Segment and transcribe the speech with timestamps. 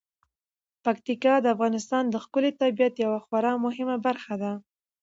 [0.83, 4.51] پکتیکا د افغانستان د ښکلي طبیعت یوه خورا مهمه برخه ده.